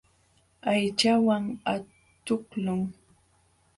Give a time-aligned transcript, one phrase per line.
[0.71, 1.43] Aychawan
[1.73, 2.81] aqtuqlun.